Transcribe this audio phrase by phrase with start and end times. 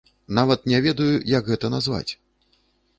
[0.37, 2.09] Нават не ведаю, як гэта назваць.